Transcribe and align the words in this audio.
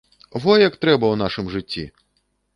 Во 0.45 0.55
як 0.63 0.73
трэба 0.85 1.05
ў 1.11 1.21
нашым 1.23 1.53
жыцці! 1.59 1.87